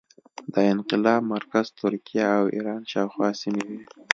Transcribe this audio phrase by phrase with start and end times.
[0.53, 3.81] د انقلاب مرکز ترکیه او ایران شاوخوا سیمې وې.